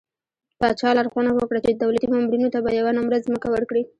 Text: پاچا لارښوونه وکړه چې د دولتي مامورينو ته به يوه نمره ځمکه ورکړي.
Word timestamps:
پاچا 0.59 0.89
لارښوونه 0.97 1.31
وکړه 1.33 1.59
چې 1.65 1.69
د 1.73 1.77
دولتي 1.83 2.07
مامورينو 2.13 2.51
ته 2.53 2.59
به 2.63 2.71
يوه 2.79 2.91
نمره 2.97 3.17
ځمکه 3.25 3.47
ورکړي. 3.51 3.83